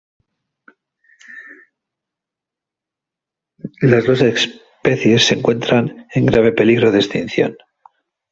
Las 3.81 4.07
dos 4.07 4.21
especies 4.23 5.25
se 5.27 5.35
encuentran 5.35 6.07
en 6.15 6.25
grave 6.25 6.53
peligro 6.53 6.91
de 6.91 6.97
extinción. 6.97 7.55